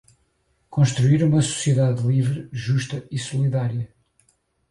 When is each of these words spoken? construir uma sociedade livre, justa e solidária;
construir 0.71 1.23
uma 1.23 1.43
sociedade 1.43 2.01
livre, 2.01 2.49
justa 2.51 3.03
e 3.11 3.19
solidária; 3.19 3.93